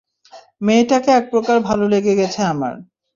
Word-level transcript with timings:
মেয়েটাকে 0.61 1.09
এক 1.11 1.25
প্রকার 1.31 1.57
ভালো 1.67 1.85
লেগে 1.87 2.13
গেছে 2.19 2.41
আমার। 2.45 2.73